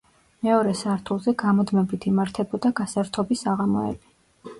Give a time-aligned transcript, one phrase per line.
[0.45, 4.11] მეორე სართულზე გამუდმებით იმართებოდა გასართობი საღამოები.